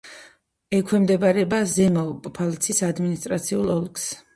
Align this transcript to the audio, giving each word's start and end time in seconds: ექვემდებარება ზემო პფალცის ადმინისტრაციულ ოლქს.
ექვემდებარება 0.77 1.61
ზემო 1.75 2.07
პფალცის 2.27 2.85
ადმინისტრაციულ 2.93 3.77
ოლქს. 3.81 4.15